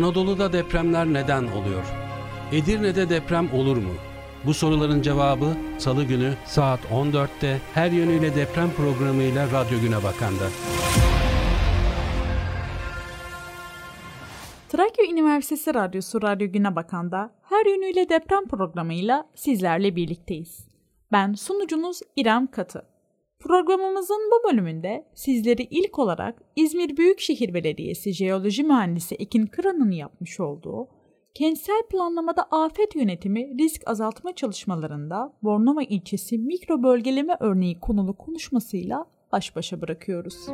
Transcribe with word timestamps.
Anadolu'da 0.00 0.52
depremler 0.52 1.06
neden 1.06 1.42
oluyor? 1.42 1.84
Edirne'de 2.52 3.10
deprem 3.10 3.54
olur 3.54 3.76
mu? 3.76 3.92
Bu 4.46 4.54
soruların 4.54 5.02
cevabı 5.02 5.56
Salı 5.78 6.04
günü 6.04 6.34
saat 6.44 6.80
14'te 6.84 7.60
her 7.74 7.90
yönüyle 7.90 8.34
deprem 8.34 8.70
programıyla 8.70 9.46
Radyo 9.46 9.80
Güne 9.80 9.96
Bakan'da. 9.96 10.48
Trakya 14.68 15.04
Üniversitesi 15.12 15.74
Radyosu 15.74 16.22
Radyo 16.22 16.52
Güne 16.52 16.76
Bakan'da 16.76 17.34
her 17.42 17.66
yönüyle 17.66 18.08
deprem 18.08 18.48
programıyla 18.48 19.28
sizlerle 19.34 19.96
birlikteyiz. 19.96 20.68
Ben 21.12 21.32
sunucunuz 21.32 22.00
İrem 22.16 22.46
Katı. 22.46 22.89
Programımızın 23.40 24.30
bu 24.30 24.50
bölümünde 24.50 25.06
sizleri 25.14 25.62
ilk 25.62 25.98
olarak 25.98 26.42
İzmir 26.56 26.96
Büyükşehir 26.96 27.54
Belediyesi 27.54 28.12
Jeoloji 28.12 28.62
Mühendisi 28.62 29.14
Ekin 29.14 29.46
Kıran'ın 29.46 29.90
yapmış 29.90 30.40
olduğu 30.40 30.88
Kentsel 31.34 31.82
planlamada 31.90 32.42
afet 32.50 32.96
yönetimi 32.96 33.58
risk 33.58 33.82
azaltma 33.86 34.34
çalışmalarında 34.34 35.32
Bornova 35.42 35.82
ilçesi 35.82 36.38
mikro 36.38 36.82
bölgeleme 36.82 37.36
örneği 37.40 37.80
konulu 37.80 38.16
konuşmasıyla 38.16 39.06
baş 39.32 39.56
başa 39.56 39.80
bırakıyoruz. 39.80 40.48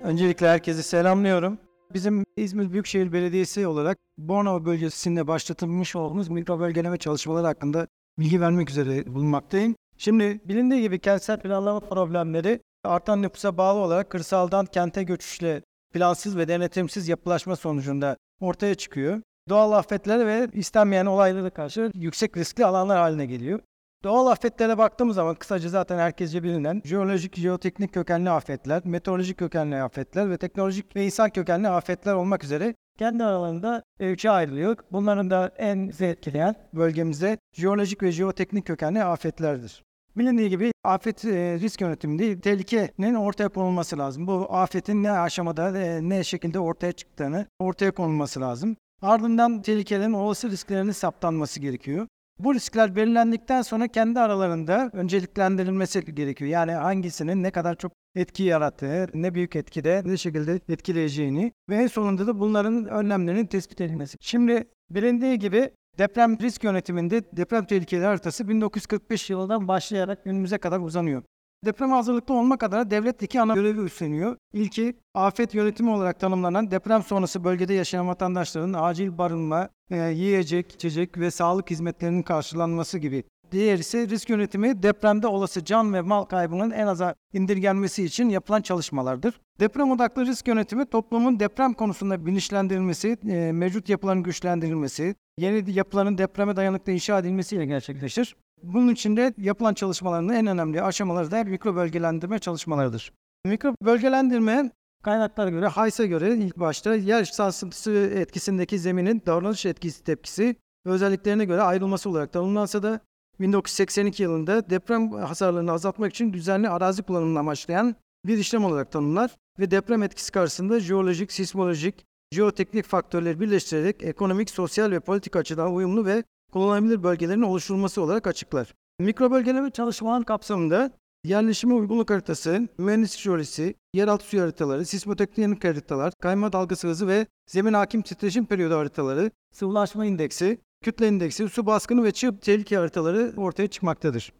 Öncelikle 0.00 0.48
herkesi 0.48 0.82
selamlıyorum. 0.82 1.58
Bizim 1.94 2.24
İzmir 2.36 2.72
Büyükşehir 2.72 3.12
Belediyesi 3.12 3.66
olarak 3.66 3.98
Bornova 4.18 4.64
bölgesinde 4.64 5.26
başlatılmış 5.26 5.96
olduğumuz 5.96 6.28
mikro 6.28 6.60
bölgeleme 6.60 6.96
çalışmaları 6.96 7.46
hakkında 7.46 7.86
bilgi 8.18 8.40
vermek 8.40 8.70
üzere 8.70 9.14
bulunmaktayım. 9.14 9.76
Şimdi 9.98 10.40
bilindiği 10.44 10.80
gibi 10.82 10.98
kentsel 10.98 11.40
planlama 11.40 11.80
problemleri 11.80 12.60
artan 12.84 13.22
nüfusa 13.22 13.56
bağlı 13.56 13.78
olarak 13.78 14.10
kırsaldan 14.10 14.66
kente 14.66 15.02
göçüşle 15.02 15.62
plansız 15.94 16.36
ve 16.36 16.48
denetimsiz 16.48 17.08
yapılaşma 17.08 17.56
sonucunda 17.56 18.16
ortaya 18.40 18.74
çıkıyor. 18.74 19.22
Doğal 19.48 19.72
afetler 19.72 20.26
ve 20.26 20.48
istenmeyen 20.52 21.06
olaylara 21.06 21.50
karşı 21.50 21.90
yüksek 21.94 22.36
riskli 22.36 22.66
alanlar 22.66 22.98
haline 22.98 23.26
geliyor. 23.26 23.60
Doğal 24.04 24.26
afetlere 24.26 24.78
baktığımız 24.78 25.16
zaman 25.16 25.34
kısaca 25.34 25.68
zaten 25.68 25.98
herkesce 25.98 26.42
bilinen 26.42 26.82
jeolojik, 26.84 27.36
jeoteknik 27.36 27.94
kökenli 27.94 28.30
afetler, 28.30 28.82
meteorolojik 28.84 29.38
kökenli 29.38 29.82
afetler 29.82 30.30
ve 30.30 30.36
teknolojik 30.36 30.96
ve 30.96 31.04
insan 31.04 31.30
kökenli 31.30 31.68
afetler 31.68 32.14
olmak 32.14 32.44
üzere 32.44 32.74
kendi 32.98 33.24
aralarında 33.24 33.82
üçe 34.00 34.30
ayrılıyor. 34.30 34.76
Bunların 34.92 35.30
da 35.30 35.52
en 35.58 35.92
etkileyen 36.00 36.54
bölgemize 36.74 37.38
jeolojik 37.52 38.02
ve 38.02 38.12
jeoteknik 38.12 38.66
kökenli 38.66 39.04
afetlerdir. 39.04 39.82
Bilindiği 40.16 40.50
gibi 40.50 40.72
afet 40.84 41.24
e, 41.24 41.58
risk 41.60 41.80
yönetiminde 41.80 42.40
tehlikenin 42.40 43.14
ortaya 43.14 43.48
konulması 43.48 43.98
lazım. 43.98 44.26
Bu 44.26 44.46
afetin 44.50 45.02
ne 45.02 45.12
aşamada 45.12 45.78
e, 45.78 46.08
ne 46.08 46.24
şekilde 46.24 46.58
ortaya 46.58 46.92
çıktığını 46.92 47.46
ortaya 47.58 47.90
konulması 47.90 48.40
lazım. 48.40 48.76
Ardından 49.02 49.62
tehlikelerin 49.62 50.12
olası 50.12 50.50
risklerinin 50.50 50.92
saptanması 50.92 51.60
gerekiyor. 51.60 52.06
Bu 52.44 52.54
riskler 52.54 52.96
belirlendikten 52.96 53.62
sonra 53.62 53.88
kendi 53.88 54.20
aralarında 54.20 54.90
önceliklendirilmesi 54.92 56.14
gerekiyor. 56.14 56.50
Yani 56.50 56.72
hangisinin 56.72 57.42
ne 57.42 57.50
kadar 57.50 57.74
çok 57.74 57.92
etki 58.14 58.42
yarattığı, 58.42 59.06
ne 59.14 59.34
büyük 59.34 59.56
etkide, 59.56 60.02
ne 60.04 60.16
şekilde 60.16 60.60
etkileyeceğini 60.68 61.52
ve 61.68 61.76
en 61.76 61.86
sonunda 61.86 62.26
da 62.26 62.40
bunların 62.40 62.86
önlemlerinin 62.86 63.46
tespit 63.46 63.80
edilmesi. 63.80 64.16
Şimdi 64.20 64.64
bilindiği 64.90 65.38
gibi 65.38 65.70
Deprem 65.98 66.38
risk 66.40 66.64
yönetiminde 66.64 67.22
deprem 67.36 67.64
tehlikeleri 67.64 68.06
haritası 68.06 68.48
1945 68.48 69.30
yılından 69.30 69.68
başlayarak 69.68 70.24
günümüze 70.24 70.58
kadar 70.58 70.80
uzanıyor. 70.80 71.22
Deprem 71.64 71.90
hazırlıklı 71.90 72.34
olmak 72.34 72.62
adına 72.62 72.90
devlet 72.90 73.22
iki 73.22 73.40
ana 73.40 73.54
görevi 73.54 73.80
üstleniyor. 73.80 74.36
İlki 74.52 74.96
afet 75.14 75.54
yönetimi 75.54 75.90
olarak 75.90 76.20
tanımlanan 76.20 76.70
deprem 76.70 77.02
sonrası 77.02 77.44
bölgede 77.44 77.74
yaşayan 77.74 78.08
vatandaşların 78.08 78.72
acil 78.72 79.18
barınma, 79.18 79.68
e, 79.90 79.96
yiyecek, 79.96 80.72
içecek 80.72 81.18
ve 81.18 81.30
sağlık 81.30 81.70
hizmetlerinin 81.70 82.22
karşılanması 82.22 82.98
gibi 82.98 83.24
Diğer 83.52 83.78
ise 83.78 84.08
risk 84.08 84.30
yönetimi 84.30 84.82
depremde 84.82 85.26
olası 85.26 85.64
can 85.64 85.94
ve 85.94 86.00
mal 86.00 86.24
kaybının 86.24 86.70
en 86.70 86.86
aza 86.86 87.14
indirgenmesi 87.32 88.04
için 88.04 88.28
yapılan 88.28 88.62
çalışmalardır. 88.62 89.40
Deprem 89.60 89.90
odaklı 89.90 90.26
risk 90.26 90.48
yönetimi 90.48 90.86
toplumun 90.86 91.40
deprem 91.40 91.74
konusunda 91.74 92.26
bilinçlendirilmesi, 92.26 93.16
e, 93.28 93.52
mevcut 93.52 93.88
yapıların 93.88 94.22
güçlendirilmesi, 94.22 95.14
yeni 95.38 95.70
yapıların 95.72 96.18
depreme 96.18 96.56
dayanıklı 96.56 96.92
inşa 96.92 97.18
edilmesiyle 97.18 97.66
gerçekleşir. 97.66 98.36
Bunun 98.62 98.92
için 98.92 99.16
de 99.16 99.34
yapılan 99.38 99.74
çalışmaların 99.74 100.28
en 100.28 100.46
önemli 100.46 100.82
aşamaları 100.82 101.30
da 101.30 101.44
mikro 101.44 101.76
bölgelendirme 101.76 102.38
çalışmalarıdır. 102.38 103.12
Mikro 103.44 103.74
bölgelendirme 103.82 104.70
kaynaklara 105.02 105.50
göre, 105.50 105.66
HAYS'a 105.66 106.04
göre 106.04 106.36
ilk 106.36 106.56
başta 106.56 106.94
yer 106.94 107.24
sarsıntısı 107.24 107.92
etkisindeki 108.14 108.78
zeminin 108.78 109.22
davranış 109.26 109.66
etkisi 109.66 110.04
tepkisi 110.04 110.56
özelliklerine 110.84 111.44
göre 111.44 111.62
ayrılması 111.62 112.10
olarak 112.10 112.32
tanımlansa 112.32 112.82
da 112.82 113.00
1982 113.40 114.22
yılında 114.22 114.70
deprem 114.70 115.12
hasarlarını 115.12 115.72
azaltmak 115.72 116.12
için 116.12 116.32
düzenli 116.32 116.68
arazi 116.68 117.02
kullanımını 117.02 117.38
amaçlayan 117.38 117.96
bir 118.26 118.38
işlem 118.38 118.64
olarak 118.64 118.92
tanımlar 118.92 119.36
ve 119.58 119.70
deprem 119.70 120.02
etkisi 120.02 120.32
karşısında 120.32 120.80
jeolojik, 120.80 121.32
sismolojik, 121.32 122.04
jeoteknik 122.32 122.84
faktörleri 122.84 123.40
birleştirerek 123.40 124.02
ekonomik, 124.02 124.50
sosyal 124.50 124.90
ve 124.90 125.00
politik 125.00 125.36
açıdan 125.36 125.74
uyumlu 125.74 126.06
ve 126.06 126.24
kullanılabilir 126.52 127.02
bölgelerin 127.02 127.42
oluşturulması 127.42 128.02
olarak 128.02 128.26
açıklar. 128.26 128.74
Mikro 129.00 129.30
bölgeleme 129.30 129.70
çalışmalar 129.70 130.24
kapsamında 130.24 130.90
yerleşime 131.24 131.74
uygunluk 131.74 132.10
haritası, 132.10 132.68
mühendislik 132.78 133.20
jeolojisi, 133.20 133.74
yeraltı 133.94 134.24
suyu 134.24 134.42
haritaları, 134.42 134.86
sismoteknik 134.86 135.64
haritalar, 135.64 136.12
kayma 136.20 136.52
dalgası 136.52 136.88
hızı 136.88 137.08
ve 137.08 137.26
zemin 137.46 137.72
hakim 137.72 138.02
titreşim 138.02 138.46
periyodu 138.46 138.74
haritaları, 138.74 139.30
sıvılaşma 139.52 140.06
indeksi, 140.06 140.58
kütle 140.84 141.08
indeksi, 141.08 141.48
su 141.48 141.66
baskını 141.66 142.04
ve 142.04 142.12
çığ 142.12 142.40
tehlike 142.40 142.76
haritaları 142.76 143.32
ortaya 143.36 143.66
çıkmaktadır. 143.66 144.32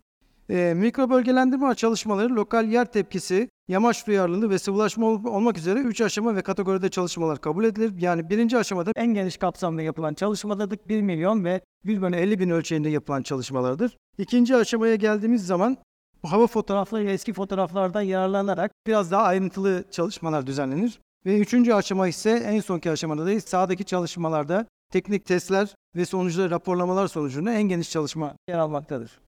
E, 0.51 0.75
mikro 0.77 1.11
bölgelendirme 1.11 1.75
çalışmaları 1.75 2.35
lokal 2.37 2.69
yer 2.69 2.93
tepkisi, 2.93 3.49
yamaç 3.69 4.07
duyarlılığı 4.07 4.51
ve 4.51 4.59
sıvılaşma 4.59 5.07
ol- 5.07 5.25
olmak 5.25 5.59
üzere 5.59 5.79
3 5.81 6.01
aşama 6.01 6.37
ve 6.37 6.43
kategoride 6.43 6.89
çalışmalar 6.89 7.41
kabul 7.41 7.65
edilir. 7.65 7.93
Yani 8.01 8.31
birinci 8.31 8.59
aşamada 8.59 8.93
en 8.97 9.15
geniş 9.15 9.37
kapsamda 9.37 9.83
yapılan 9.83 10.15
çalışmalardır. 10.15 10.79
1 10.89 11.03
milyon 11.03 11.45
ve 11.45 11.61
1 11.85 12.03
bölü 12.03 12.17
50 12.17 12.39
bin 12.39 12.51
ölçeğinde 12.51 12.89
yapılan 12.89 13.23
çalışmalardır. 13.23 13.97
İkinci 14.19 14.57
aşamaya 14.57 14.95
geldiğimiz 14.95 15.47
zaman 15.47 15.77
bu 16.23 16.33
hava 16.33 16.47
fotoğrafları 16.47 17.07
ve 17.07 17.13
eski 17.13 17.33
fotoğraflardan 17.33 18.03
yararlanarak 18.03 18.73
biraz 18.87 19.11
daha 19.11 19.23
ayrıntılı 19.23 19.85
çalışmalar 19.91 20.47
düzenlenir. 20.47 21.01
Ve 21.27 21.39
üçüncü 21.39 21.73
aşama 21.73 22.09
ise 22.09 22.31
en 22.31 22.61
sonki 22.61 22.91
aşamada 22.91 23.27
da 23.27 23.41
sahadaki 23.41 23.85
çalışmalarda 23.85 24.67
teknik 24.91 25.25
testler 25.27 25.75
ve 25.97 26.05
sonuçları 26.05 26.51
raporlamalar 26.51 27.09
sonucunda 27.09 27.53
en 27.53 27.63
geniş 27.63 27.91
çalışma 27.91 28.35
yer 28.49 28.59
almaktadır. 28.59 29.21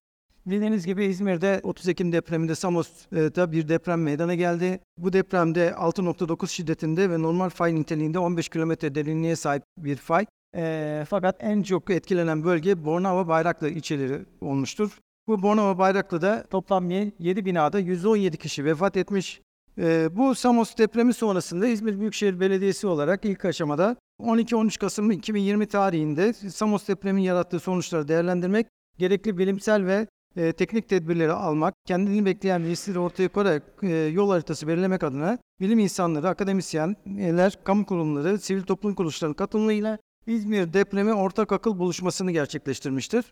Bildiğiniz 0.46 0.86
gibi 0.86 1.04
İzmir'de 1.04 1.60
30 1.62 1.88
Ekim 1.88 2.12
depreminde 2.12 2.54
Samos'ta 2.54 3.52
bir 3.52 3.68
deprem 3.68 4.02
meydana 4.02 4.34
geldi. 4.34 4.80
Bu 4.98 5.12
depremde 5.12 5.68
6.9 5.68 6.48
şiddetinde 6.48 7.10
ve 7.10 7.22
normal 7.22 7.48
fay 7.48 7.74
niteliğinde 7.74 8.18
15 8.18 8.48
kilometre 8.48 8.94
derinliğe 8.94 9.36
sahip 9.36 9.62
bir 9.78 9.96
fay. 9.96 10.26
E, 10.56 11.04
fakat 11.08 11.36
en 11.40 11.62
çok 11.62 11.90
etkilenen 11.90 12.44
bölge 12.44 12.84
Bornova 12.84 13.28
Bayraklı 13.28 13.68
ilçeleri 13.68 14.24
olmuştur. 14.40 14.98
Bu 15.28 15.42
Bornova 15.42 15.78
Bayraklı'da 15.78 16.46
toplam 16.50 16.90
7 16.90 17.44
binada 17.44 17.78
117 17.78 18.36
kişi 18.36 18.64
vefat 18.64 18.96
etmiş. 18.96 19.40
E, 19.78 20.16
bu 20.16 20.34
Samos 20.34 20.78
depremi 20.78 21.14
sonrasında 21.14 21.66
İzmir 21.66 22.00
Büyükşehir 22.00 22.40
Belediyesi 22.40 22.86
olarak 22.86 23.24
ilk 23.24 23.44
aşamada 23.44 23.96
12-13 24.20 24.78
Kasım 24.78 25.10
2020 25.10 25.66
tarihinde 25.66 26.32
Samos 26.32 26.88
depreminin 26.88 27.22
yarattığı 27.22 27.60
sonuçları 27.60 28.08
değerlendirmek, 28.08 28.66
gerekli 28.98 29.38
bilimsel 29.38 29.86
ve 29.86 30.06
e, 30.36 30.52
teknik 30.52 30.88
tedbirleri 30.88 31.32
almak, 31.32 31.74
kendini 31.86 32.24
bekleyen 32.24 32.62
riskleri 32.62 32.98
ortaya 32.98 33.28
koyarak 33.28 33.62
e, 33.82 33.88
yol 33.88 34.30
haritası 34.30 34.68
belirlemek 34.68 35.02
adına 35.02 35.38
bilim 35.60 35.78
insanları, 35.78 36.28
akademisyenler, 36.28 37.58
kamu 37.64 37.86
kurumları, 37.86 38.38
sivil 38.38 38.62
toplum 38.62 38.94
kuruluşlarının 38.94 39.34
katılımıyla 39.34 39.98
İzmir 40.26 40.72
depremi 40.72 41.12
ortak 41.12 41.52
akıl 41.52 41.78
buluşmasını 41.78 42.32
gerçekleştirmiştir. 42.32 43.24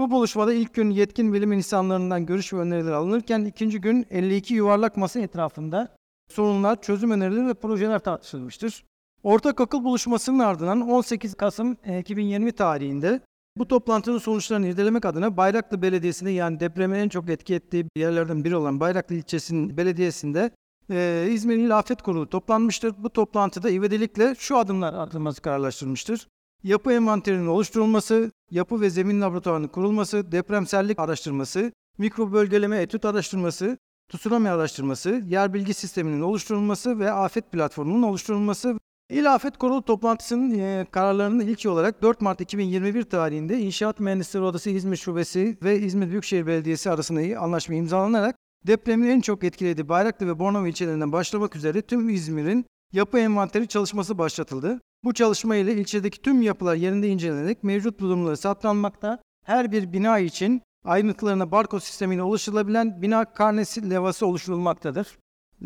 Bu 0.00 0.10
buluşmada 0.10 0.52
ilk 0.52 0.74
gün 0.74 0.90
yetkin 0.90 1.32
bilim 1.32 1.52
insanlarından 1.52 2.26
görüş 2.26 2.52
ve 2.52 2.56
öneriler 2.56 2.92
alınırken 2.92 3.44
ikinci 3.44 3.80
gün 3.80 4.06
52 4.10 4.54
yuvarlak 4.54 4.96
masa 4.96 5.20
etrafında 5.20 5.96
sorunlar, 6.28 6.82
çözüm 6.82 7.10
önerileri 7.10 7.46
ve 7.46 7.54
projeler 7.54 7.98
tartışılmıştır. 7.98 8.84
Ortak 9.22 9.60
akıl 9.60 9.84
buluşmasının 9.84 10.38
ardından 10.38 10.80
18 10.80 11.34
Kasım 11.34 11.76
2020 12.00 12.48
e, 12.48 12.52
tarihinde 12.52 13.20
bu 13.56 13.68
toplantının 13.68 14.18
sonuçlarını 14.18 14.66
irdelemek 14.66 15.04
adına 15.04 15.36
Bayraklı 15.36 15.82
Belediyesi'nde 15.82 16.30
yani 16.30 16.60
depremin 16.60 16.98
en 16.98 17.08
çok 17.08 17.30
etki 17.30 17.54
ettiği 17.54 17.86
yerlerden 17.96 18.44
biri 18.44 18.56
olan 18.56 18.80
Bayraklı 18.80 19.14
ilçesinin 19.14 19.76
belediyesinde 19.76 20.50
e, 20.90 21.26
İzmir 21.30 21.56
İl 21.56 21.78
Afet 21.78 22.02
Kurulu 22.02 22.28
toplanmıştır. 22.28 22.94
Bu 22.98 23.10
toplantıda 23.10 23.70
ivedilikle 23.70 24.34
şu 24.38 24.56
adımlar 24.56 24.94
atılması 24.94 25.42
kararlaştırılmıştır. 25.42 26.28
Yapı 26.64 26.92
envanterinin 26.92 27.46
oluşturulması, 27.46 28.32
yapı 28.50 28.80
ve 28.80 28.90
zemin 28.90 29.20
laboratuvarının 29.20 29.68
kurulması, 29.68 30.32
depremsellik 30.32 30.98
araştırması, 30.98 31.72
mikro 31.98 32.32
bölgeleme 32.32 32.78
etüt 32.78 33.04
araştırması, 33.04 33.78
tsunami 34.08 34.48
araştırması, 34.48 35.22
yer 35.26 35.54
bilgi 35.54 35.74
sisteminin 35.74 36.20
oluşturulması 36.20 36.98
ve 36.98 37.12
afet 37.12 37.52
platformunun 37.52 38.02
oluşturulması. 38.02 38.78
İl 39.10 39.34
Afet 39.34 39.58
Kurulu 39.58 39.82
toplantısının 39.82 40.58
e, 40.58 40.86
kararlarının 40.90 41.40
ilki 41.40 41.68
olarak 41.68 42.02
4 42.02 42.20
Mart 42.20 42.40
2021 42.40 43.02
tarihinde 43.02 43.58
İnşaat 43.58 44.00
Mühendisleri 44.00 44.42
Odası 44.42 44.70
İzmir 44.70 44.96
Şubesi 44.96 45.58
ve 45.62 45.78
İzmir 45.78 46.10
Büyükşehir 46.10 46.46
Belediyesi 46.46 46.90
arasında 46.90 47.40
anlaşma 47.40 47.74
imzalanarak 47.74 48.36
depremin 48.66 49.08
en 49.08 49.20
çok 49.20 49.44
etkilediği 49.44 49.88
Bayraklı 49.88 50.26
ve 50.26 50.38
Bornova 50.38 50.68
ilçelerinden 50.68 51.12
başlamak 51.12 51.56
üzere 51.56 51.82
tüm 51.82 52.08
İzmir'in 52.08 52.66
yapı 52.92 53.18
envanteri 53.18 53.68
çalışması 53.68 54.18
başlatıldı. 54.18 54.80
Bu 55.04 55.14
çalışma 55.14 55.56
ile 55.56 55.74
ilçedeki 55.74 56.22
tüm 56.22 56.42
yapılar 56.42 56.74
yerinde 56.74 57.08
incelenerek 57.08 57.64
mevcut 57.64 58.00
durumları 58.00 58.36
saptanmakta. 58.36 59.18
Her 59.44 59.72
bir 59.72 59.92
bina 59.92 60.18
için 60.18 60.62
ayrıntılarına 60.84 61.50
barkod 61.50 61.80
sistemiyle 61.80 62.22
ulaşılabilen 62.22 63.02
bina 63.02 63.24
karnesi 63.24 63.90
levhası 63.90 64.26
oluşturulmaktadır. 64.26 65.18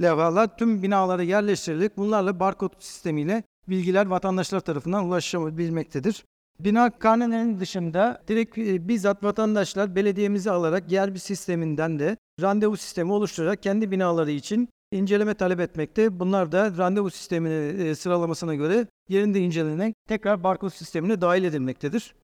Levhalar 0.02 0.56
tüm 0.56 0.82
binalara 0.82 1.22
yerleştirilerek 1.22 1.96
bunlarla 1.96 2.40
barkod 2.40 2.72
sistemiyle 2.78 3.42
bilgiler 3.68 4.06
vatandaşlar 4.06 4.60
tarafından 4.60 5.04
ulaşabilmektedir. 5.04 6.24
Bina 6.60 6.90
karnelerinin 6.90 7.60
dışında 7.60 8.22
direkt 8.28 8.58
e, 8.58 8.88
bizzat 8.88 9.24
vatandaşlar 9.24 9.96
belediyemizi 9.96 10.50
alarak 10.50 10.92
yer 10.92 11.14
bir 11.14 11.18
sisteminden 11.18 11.98
de 11.98 12.16
randevu 12.40 12.76
sistemi 12.76 13.12
oluşturarak 13.12 13.62
kendi 13.62 13.90
binaları 13.90 14.30
için 14.30 14.68
inceleme 14.94 15.34
talep 15.34 15.60
etmekte. 15.60 16.20
Bunlar 16.20 16.52
da 16.52 16.76
randevu 16.78 17.10
sistemini 17.10 17.82
e, 17.82 17.94
sıralamasına 17.94 18.54
göre 18.54 18.86
yerinde 19.08 19.40
incelenerek 19.40 19.94
tekrar 20.08 20.44
barkod 20.44 20.70
sistemine 20.70 21.20
dahil 21.20 21.44
edilmektedir. 21.44 22.14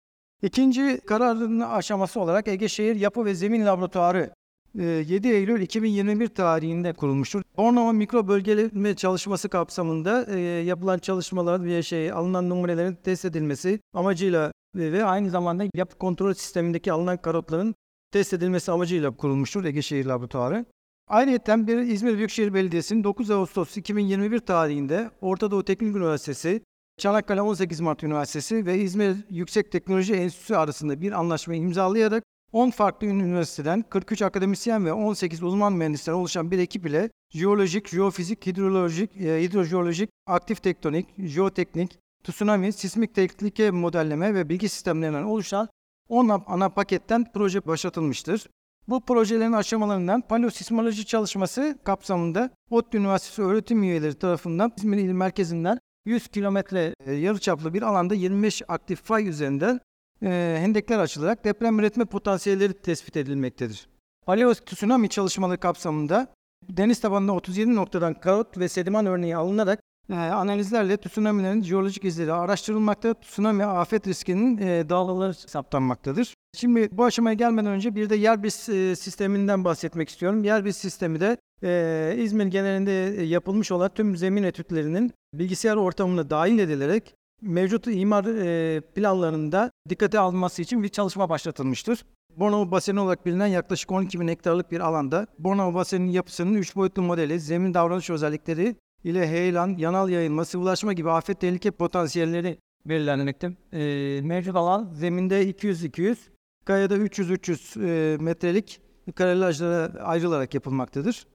İkinci 0.43 1.01
kararın 1.07 1.61
aşaması 1.61 2.21
olarak 2.21 2.49
Ege 2.49 2.69
Şehir 2.69 2.97
Yapı 2.97 3.25
ve 3.25 3.35
Zemin 3.35 3.67
Laboratuvarı 3.67 4.31
7 4.75 5.29
e, 5.29 5.31
Eylül 5.31 5.61
2021 5.61 6.29
tarihinde 6.29 6.93
kurulmuştur. 6.93 7.43
Bornova 7.57 7.93
mikro 7.93 8.29
bölgeleme 8.29 8.95
çalışması 8.95 9.49
kapsamında 9.49 10.27
e, 10.31 10.39
yapılan 10.41 10.99
çalışmalar 10.99 11.65
ve 11.65 11.83
şey 11.83 12.13
alınan 12.13 12.49
numunelerin 12.49 12.95
test 12.95 13.25
edilmesi 13.25 13.81
amacıyla 13.95 14.53
ve, 14.77 15.05
aynı 15.05 15.31
zamanda 15.31 15.65
yapı 15.75 15.99
kontrol 15.99 16.35
sistemindeki 16.35 16.93
alınan 16.93 17.17
karotların 17.17 17.75
test 18.13 18.33
edilmesi 18.33 18.73
amacıyla 18.73 19.17
kurulmuştur 19.17 19.65
Ege 19.65 19.83
Şehir 19.83 20.07
Laboratuvarı. 20.07 20.65
Ayrıca 21.11 21.67
bir 21.67 21.79
İzmir 21.79 22.17
Büyükşehir 22.17 22.55
Belediyesi'nin 22.55 23.05
9 23.05 23.31
Ağustos 23.31 23.77
2021 23.77 24.39
tarihinde 24.39 25.11
Orta 25.21 25.51
Doğu 25.51 25.65
Teknik 25.65 25.97
Üniversitesi, 25.97 26.63
Çanakkale 26.99 27.43
18 27.43 27.81
Mart 27.81 28.05
Üniversitesi 28.05 28.67
ve 28.67 28.79
İzmir 28.79 29.17
Yüksek 29.31 29.73
Teknoloji 29.73 30.15
Enstitüsü 30.15 30.55
arasında 30.55 31.01
bir 31.01 31.13
anlaşma 31.13 31.55
imzalayarak 31.55 32.25
10 32.53 32.71
farklı 32.71 33.07
üniversiteden 33.07 33.85
43 33.91 34.23
akademisyen 34.23 34.87
ve 34.87 34.93
18 34.93 35.43
uzman 35.43 35.73
mühendisten 35.73 36.13
oluşan 36.13 36.51
bir 36.51 36.59
ekip 36.59 36.87
ile 36.87 37.11
jeolojik, 37.31 37.89
jeofizik, 37.89 38.47
hidrolojik, 38.47 39.17
e, 39.17 39.43
hidrojeolojik, 39.43 40.11
aktif 40.27 40.63
tektonik, 40.63 41.07
jeoteknik, 41.19 41.99
tsunami, 42.25 42.73
sismik 42.73 43.15
tehlike 43.15 43.71
modelleme 43.71 44.35
ve 44.35 44.49
bilgi 44.49 44.69
sistemlerinden 44.69 45.23
oluşan 45.23 45.69
10 46.09 46.29
ana 46.47 46.69
paketten 46.69 47.27
proje 47.35 47.67
başlatılmıştır. 47.67 48.47
Bu 48.91 49.01
projelerin 49.01 49.53
aşamalarından 49.53 50.21
paleosismoloji 50.21 51.07
çalışması 51.07 51.79
kapsamında 51.85 52.51
ODTÜ 52.71 52.99
Üniversitesi 52.99 53.43
öğretim 53.43 53.83
üyeleri 53.83 54.15
tarafından 54.15 54.73
İzmir 54.77 54.99
il 54.99 55.13
merkezinden 55.13 55.79
100 56.05 56.29
kilometre 56.29 56.95
e, 57.07 57.13
yarıçaplı 57.13 57.75
bir 57.75 57.83
alanda 57.83 58.15
25 58.15 58.63
aktif 58.69 59.03
fay 59.03 59.29
üzerinden 59.29 59.81
e, 60.23 60.57
hendekler 60.61 60.99
açılarak 60.99 61.45
deprem 61.45 61.79
üretme 61.79 62.05
potansiyelleri 62.05 62.73
tespit 62.73 63.17
edilmektedir. 63.17 63.89
Paleo 64.27 64.55
tsunami 64.55 65.09
çalışmaları 65.09 65.61
kapsamında 65.61 66.27
deniz 66.69 67.01
tabanında 67.01 67.33
37 67.33 67.75
noktadan 67.75 68.15
karot 68.15 68.59
ve 68.59 68.69
sediman 68.69 69.07
örneği 69.07 69.37
alınarak 69.37 69.81
e, 70.11 70.15
analizlerle 70.15 70.97
tsunamilerin 70.97 71.63
jeolojik 71.63 72.05
izleri 72.05 72.33
araştırılmakta, 72.33 73.15
tsunami 73.15 73.65
afet 73.65 74.07
riskinin 74.07 74.59
e, 74.59 74.89
dağılımları 74.89 75.35
saptanmaktadır. 75.35 76.35
Şimdi 76.57 76.89
bu 76.93 77.05
aşamaya 77.05 77.35
gelmeden 77.35 77.71
önce 77.71 77.95
bir 77.95 78.11
de 78.11 78.17
Yerbis 78.17 78.69
e, 78.69 78.97
sisteminden 78.97 79.65
bahsetmek 79.65 80.09
istiyorum. 80.09 80.45
Yerbis 80.45 80.77
sistemi 80.77 81.21
de 81.21 81.37
e, 81.63 82.15
İzmir 82.19 82.47
genelinde 82.47 83.23
yapılmış 83.23 83.73
olan 83.73 83.91
tüm 83.95 84.17
zemin 84.17 84.43
etütlerinin 84.43 85.13
bilgisayar 85.35 85.77
ortamına 85.77 86.31
dahil 86.31 86.59
edilerek 86.59 87.15
mevcut 87.43 87.87
imar 87.87 88.25
e, 88.25 88.81
planlarında 88.81 89.71
dikkate 89.89 90.19
alınması 90.19 90.63
için 90.63 90.83
bir 90.83 90.89
çalışma 90.89 91.29
başlatılmıştır. 91.29 92.05
Bornova 92.37 92.71
baseni 92.71 93.01
olarak 93.01 93.27
bilinen 93.27 93.47
yaklaşık 93.47 93.91
12 93.91 94.21
bin 94.21 94.29
hektarlık 94.29 94.73
bir 94.73 94.81
alanda 94.81 95.27
Bornova 95.39 95.75
baseninin 95.75 96.13
yapısının 96.13 96.55
3 96.55 96.77
boyutlu 96.77 97.03
modeli, 97.03 97.41
zemin 97.41 97.75
davranış 97.75 98.11
özellikleri 98.11 98.77
ile 99.05 99.29
heyelan, 99.29 99.77
yanal 99.79 100.11
yayılma, 100.11 100.45
sıvılaşma 100.45 100.93
gibi 100.93 101.11
afet 101.11 101.41
tehlike 101.41 101.71
potansiyelleri 101.71 102.59
belirlenmekte. 102.87 103.53
E, 103.73 104.21
mevcut 104.23 104.57
alan 104.57 104.91
zeminde 104.95 105.51
200-200, 105.51 106.17
kayada 106.65 106.97
300-300 106.97 108.15
e, 108.15 108.17
metrelik 108.17 108.81
karelajlara 109.15 110.03
ayrılarak 110.03 110.55
yapılmaktadır. 110.55 111.27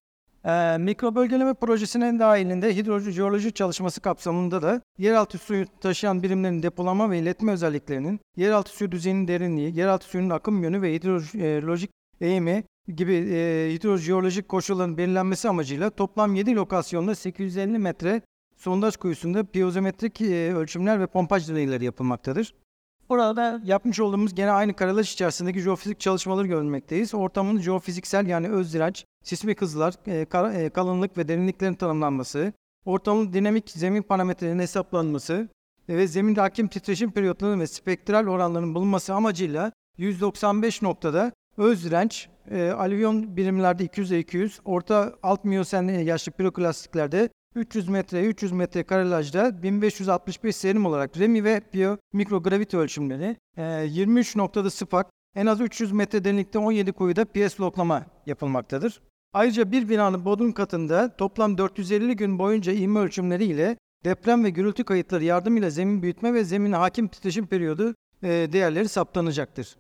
E, 0.46 0.78
mikro 0.78 1.16
bölgeleme 1.16 1.54
projesinin 1.54 2.20
dahilinde 2.20 2.76
hidrojeoloji 2.76 3.52
çalışması 3.52 4.02
kapsamında 4.02 4.62
da 4.62 4.82
yeraltı 4.98 5.38
suyu 5.38 5.66
taşıyan 5.82 6.24
birimlerin 6.24 6.64
depolama 6.64 7.10
ve 7.10 7.20
iletme 7.20 7.52
özelliklerinin, 7.52 8.20
yeraltı 8.38 8.72
suyu 8.72 8.92
düzeyinin 8.92 9.28
derinliği, 9.28 9.78
yeraltı 9.78 10.06
suyunun 10.06 10.30
akım 10.30 10.64
yönü 10.64 10.82
ve 10.82 10.94
hidrolojik 10.94 11.92
eğimi 12.22 12.64
gibi 12.88 13.14
e, 13.14 13.70
hidrojeolojik 13.74 14.50
koşulların 14.50 14.98
belirlenmesi 14.98 15.50
amacıyla 15.50 15.90
toplam 15.90 16.36
7 16.36 16.56
lokasyonda 16.56 17.16
850 17.16 17.80
metre 17.80 18.22
sondaj 18.56 18.96
kuyusunda 18.96 19.44
piyozometrik 19.44 20.22
e, 20.22 20.54
ölçümler 20.54 21.00
ve 21.00 21.08
pompaj 21.08 21.50
deneyleri 21.50 21.86
yapılmaktadır. 21.86 22.54
Burada 23.10 23.62
yapmış 23.64 24.00
olduğumuz 24.00 24.36
gene 24.36 24.52
aynı 24.52 24.76
karalaş 24.76 25.14
içerisindeki 25.14 25.60
jeofizik 25.60 26.00
çalışmaları 26.00 26.48
görmekteyiz. 26.48 27.14
Ortamın 27.14 27.60
jeofiziksel 27.60 28.28
yani 28.28 28.50
öz 28.50 28.74
direnç, 28.74 29.06
sismik 29.24 29.62
hızlar, 29.62 29.94
e, 30.08 30.26
kar, 30.26 30.54
e, 30.54 30.70
kalınlık 30.70 31.18
ve 31.18 31.28
derinliklerin 31.28 31.74
tanımlanması, 31.74 32.54
ortamın 32.86 33.34
dinamik 33.34 33.70
zemin 33.70 34.02
parametrelerinin 34.02 34.62
hesaplanması 34.62 35.50
ve 35.90 36.08
zeminde 36.08 36.42
hakim 36.42 36.68
titreşim 36.68 37.12
periyotlarının 37.12 37.60
ve 37.60 37.68
spektral 37.68 38.28
oranlarının 38.28 38.76
bulunması 38.76 39.14
amacıyla 39.14 39.72
195 39.98 40.82
noktada 40.82 41.32
öz 41.58 41.86
direnç, 41.86 42.30
e, 42.52 42.70
alüvyon 42.70 43.38
birimlerde 43.38 43.86
200'e 43.86 44.20
200, 44.20 44.60
orta 44.66 45.14
alt 45.24 45.44
miyosen 45.44 45.84
yaşlı 45.84 46.32
piroklastiklerde 46.32 47.30
300 47.56 47.90
metre 47.90 48.26
300 48.26 48.52
metre 48.52 48.84
karelajda 48.84 49.64
1565 49.64 50.56
serim 50.56 50.86
olarak 50.86 51.18
REMI 51.18 51.44
ve 51.44 51.60
Pio 51.72 51.98
mikrograviti 52.14 52.78
ölçümleri, 52.78 53.38
23 53.58 54.36
e, 54.36 54.40
noktada 54.40 54.70
SPAC, 54.70 55.06
en 55.36 55.46
az 55.46 55.62
300 55.62 55.92
metre 55.92 56.24
derinlikte 56.24 56.60
17 56.60 56.92
kuyuda 56.92 57.26
PS 57.26 57.60
loklama 57.60 58.06
yapılmaktadır. 58.26 59.02
Ayrıca 59.34 59.72
bir 59.72 59.90
binanın 59.90 60.26
bodrum 60.26 60.52
katında 60.52 61.16
toplam 61.16 61.58
450 61.58 62.16
gün 62.16 62.40
boyunca 62.40 62.74
ivme 62.74 63.00
ölçümleri 63.00 63.46
ile 63.46 63.78
deprem 64.06 64.44
ve 64.44 64.50
gürültü 64.50 64.84
kayıtları 64.84 65.24
yardımıyla 65.24 65.70
zemin 65.70 66.02
büyütme 66.02 66.34
ve 66.34 66.44
zemin 66.44 66.72
hakim 66.72 67.08
titreşim 67.08 67.48
periyodu 67.48 67.96
e, 68.24 68.28
değerleri 68.28 68.88
saptanacaktır. 68.88 69.76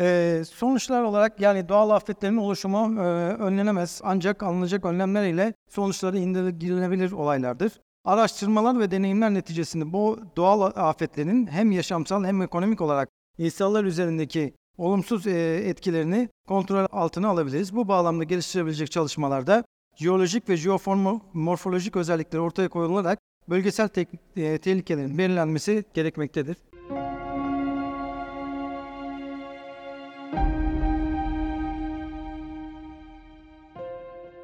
Ee, 0.00 0.42
sonuçlar 0.50 1.02
olarak 1.02 1.40
yani 1.40 1.68
doğal 1.68 1.90
afetlerin 1.90 2.36
oluşumu 2.36 3.00
e, 3.00 3.04
önlenemez 3.34 4.00
ancak 4.04 4.42
alınacak 4.42 4.84
önlemler 4.84 5.24
ile 5.24 5.54
sonuçları 5.70 6.18
indirilebilir 6.18 7.12
olaylardır. 7.12 7.72
Araştırmalar 8.04 8.78
ve 8.80 8.90
deneyimler 8.90 9.34
neticesinde 9.34 9.92
bu 9.92 10.18
doğal 10.36 10.60
afetlerin 10.76 11.46
hem 11.46 11.72
yaşamsal 11.72 12.24
hem 12.24 12.42
ekonomik 12.42 12.80
olarak 12.80 13.08
insanlar 13.38 13.84
üzerindeki 13.84 14.54
olumsuz 14.78 15.26
e, 15.26 15.56
etkilerini 15.56 16.28
kontrol 16.48 16.86
altına 16.92 17.28
alabiliriz. 17.28 17.76
Bu 17.76 17.88
bağlamda 17.88 18.24
geliştirebilecek 18.24 18.90
çalışmalarda 18.90 19.64
jeolojik 19.96 20.48
ve 20.48 20.56
jeomorfolojik 20.56 21.96
özellikler 21.96 22.38
ortaya 22.38 22.68
koyularak 22.68 23.18
bölgesel 23.48 23.88
te- 23.88 24.06
e, 24.36 24.58
tehlikelerin 24.58 25.18
belirlenmesi 25.18 25.84
gerekmektedir. 25.94 26.56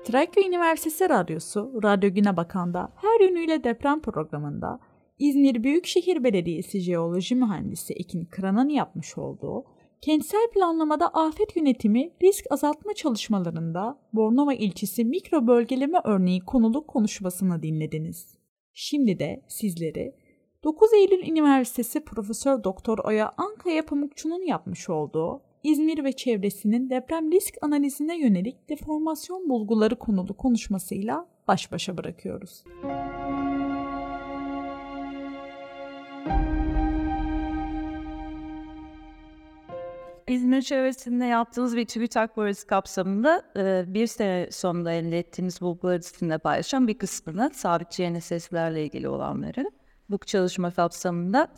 Trakya 0.05 0.43
Üniversitesi 0.49 1.09
Radyosu, 1.09 1.81
Radyo 1.83 2.15
Güne 2.15 2.37
Bakan'da 2.37 2.93
her 2.97 3.21
yönüyle 3.21 3.65
deprem 3.65 4.01
programında 4.01 4.81
İzmir 5.19 5.65
Büyükşehir 5.65 6.25
Belediyesi 6.25 6.81
Jeoloji 6.81 7.35
Mühendisi 7.35 7.95
Ekin 7.95 8.25
Kıran'ın 8.25 8.69
yapmış 8.69 9.19
olduğu 9.19 9.65
kentsel 10.01 10.51
planlamada 10.55 11.09
afet 11.09 11.57
yönetimi 11.57 12.11
risk 12.23 12.45
azaltma 12.51 12.95
çalışmalarında 12.95 13.99
Bornova 14.13 14.55
ilçesi 14.55 15.05
mikro 15.05 15.47
bölgeleme 15.47 15.99
örneği 16.05 16.41
konulu 16.41 16.87
konuşmasını 16.87 17.63
dinlediniz. 17.63 18.39
Şimdi 18.73 19.19
de 19.19 19.45
sizleri 19.49 20.15
9 20.65 20.93
Eylül 20.93 21.29
Üniversitesi 21.29 22.05
Profesör 22.05 22.65
Doktor 22.65 22.99
Oya 22.99 23.33
Ankaya 23.37 23.87
Pamukçu'nun 23.87 24.43
yapmış 24.43 24.91
olduğu 24.91 25.43
İzmir 25.64 26.04
ve 26.04 26.12
çevresinin 26.12 26.90
deprem 26.90 27.33
risk 27.33 27.54
analizine 27.62 28.18
yönelik 28.18 28.68
deformasyon 28.68 29.49
bulguları 29.49 29.97
konulu 29.97 30.37
konuşmasıyla 30.37 31.26
baş 31.49 31.73
başa 31.73 31.97
bırakıyoruz. 31.97 32.64
İzmir 40.28 40.62
çevresinde 40.62 41.25
yaptığımız 41.25 41.76
bir 41.76 41.85
TÜBİTAK 41.85 42.35
projesi 42.35 42.66
kapsamında 42.66 43.42
e, 43.56 43.85
bir 43.94 44.06
sene 44.06 44.49
sonunda 44.50 44.92
elde 44.92 45.18
ettiğimiz 45.18 45.61
bulguları 45.61 46.02
sizinle 46.02 46.38
paylaşan 46.38 46.88
bir 46.88 46.99
kısmını 46.99 47.50
sabit 47.54 47.97
GNSS'lerle 47.97 48.85
ilgili 48.85 49.09
olanları 49.09 49.71
bu 50.11 50.18
çalışma 50.18 50.71
kapsamında 50.71 51.49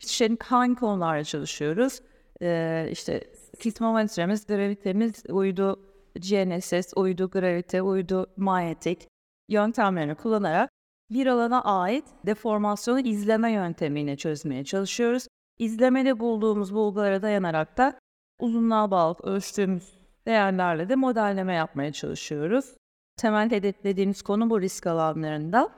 işte 0.00 0.36
hangi 0.40 0.74
konularla 0.74 1.24
çalışıyoruz? 1.24 2.00
E, 2.42 2.88
işte 2.92 3.20
sismometremiz, 3.58 4.46
gravitemiz, 4.46 5.24
uydu 5.28 5.80
GNSS, 6.14 6.92
uydu 6.96 7.30
gravite, 7.30 7.82
uydu 7.82 8.26
manyetik 8.36 9.08
yöntemlerini 9.48 10.14
kullanarak 10.14 10.70
bir 11.10 11.26
alana 11.26 11.62
ait 11.62 12.04
deformasyonu 12.26 13.00
izleme 13.00 13.52
yöntemiyle 13.52 14.16
çözmeye 14.16 14.64
çalışıyoruz. 14.64 15.28
İzlemede 15.58 16.20
bulduğumuz 16.20 16.74
bulgulara 16.74 17.22
dayanarak 17.22 17.76
da 17.76 17.98
uzunluğa 18.40 18.90
bağlı 18.90 19.16
ölçtüğümüz 19.22 19.98
değerlerle 20.26 20.88
de 20.88 20.96
modelleme 20.96 21.54
yapmaya 21.54 21.92
çalışıyoruz. 21.92 22.76
Temel 23.16 23.50
hedeflediğimiz 23.50 24.22
konu 24.22 24.50
bu 24.50 24.60
risk 24.60 24.86
alanlarında. 24.86 25.70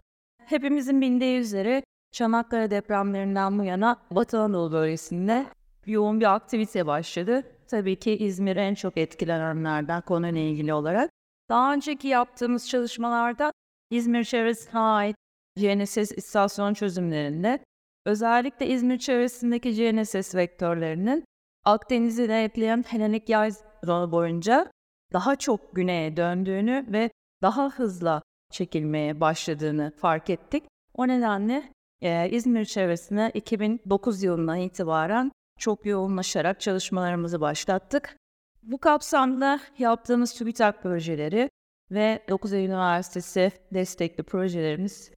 Hepimizin 0.45 1.01
bildiği 1.01 1.39
üzere 1.39 1.83
Çanakkale 2.13 2.71
depremlerinden 2.71 3.59
bu 3.59 3.65
yana 3.65 3.97
Batı 4.11 4.41
Anadolu 4.41 4.73
bölgesinde 4.73 5.47
yoğun 5.87 6.21
bir 6.21 6.35
aktivite 6.35 6.87
başladı. 6.87 7.43
Tabii 7.69 7.97
ki 7.97 8.17
İzmir 8.17 8.57
en 8.57 8.75
çok 8.75 8.97
etkilenenlerden 8.97 10.01
konuyla 10.01 10.41
ilgili 10.41 10.73
olarak. 10.73 11.11
Daha 11.49 11.75
önceki 11.75 12.09
yaptığımız 12.09 12.69
çalışmalarda 12.69 13.53
İzmir 13.91 14.25
çevresine 14.25 14.81
ait 14.81 15.17
GNSS 15.57 16.13
istasyon 16.17 16.75
çözümlerinde 16.75 17.65
özellikle 18.07 18.67
İzmir 18.67 18.99
çevresindeki 18.99 19.75
GNSS 19.75 20.35
vektörlerinin 20.35 21.25
Akdeniz'i 21.65 22.29
de 22.29 22.45
ekleyen 22.45 22.85
Helenik 22.89 23.29
yay 23.29 23.51
zonu 23.85 24.13
boyunca 24.13 24.73
daha 25.13 25.37
çok 25.37 25.75
güneye 25.75 26.17
döndüğünü 26.17 26.87
ve 26.89 27.11
daha 27.43 27.71
hızla 27.71 28.23
çekilmeye 28.53 29.21
başladığını 29.21 29.93
fark 29.97 30.31
ettik. 30.31 30.65
O 30.95 31.09
nedenle 31.09 31.73
e, 32.03 32.31
İzmir 32.31 32.65
çevresine 32.65 33.31
2009 33.35 34.23
yılından 34.23 34.59
itibaren 34.59 35.33
çok 35.59 35.87
yoğunlaşarak 35.87 36.61
çalışmalarımızı 36.61 37.41
başlattık. 37.41 38.17
Bu 38.62 38.79
kapsamda 38.79 39.61
yaptığımız 39.79 40.35
TÜBİTAK 40.35 40.83
projeleri 40.83 41.50
ve 41.91 42.25
9 42.29 42.53
Eylül 42.53 42.69
Üniversitesi 42.69 43.53
destekli 43.75 44.23
projelerimiz 44.23 45.11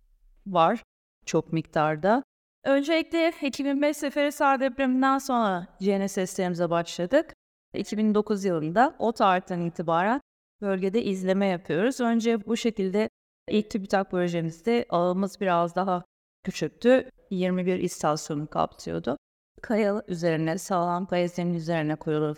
var 0.48 0.83
çok 1.25 1.53
miktarda. 1.53 2.24
Öncelikle 2.63 3.33
2005 3.41 3.98
Seferihisar 3.98 4.60
depreminden 4.60 5.17
sonra 5.17 5.67
GNSS'lerimize 5.79 6.69
başladık. 6.69 7.33
2009 7.74 8.45
yılında 8.45 8.95
o 9.00 9.12
tarihten 9.12 9.60
itibaren 9.60 10.21
bölgede 10.62 11.03
izleme 11.03 11.45
yapıyoruz. 11.45 12.00
Önce 12.00 12.45
bu 12.45 12.57
şekilde 12.57 13.10
ilk 13.50 13.69
TÜBİTAK 13.69 14.12
projemizde 14.12 14.86
ağımız 14.89 15.41
biraz 15.41 15.75
daha 15.75 16.03
küçüktü. 16.43 17.10
21 17.29 17.79
istasyonu 17.79 18.48
kapsıyordu. 18.48 19.17
Kaya 19.62 20.03
üzerine, 20.08 20.58
sağlam 20.58 21.06
kaya 21.06 21.27
zemin 21.27 21.53
üzerine 21.53 21.96
koyulu 21.96 22.36